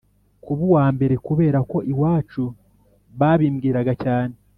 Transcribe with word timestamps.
kuba 0.43 0.61
uwa 0.69 0.85
mbere 0.95 1.15
kubera 1.27 1.59
ko 1.71 1.77
iwacu 1.93 2.43
babimbwiraga 3.19 3.93
cyane 4.03 4.35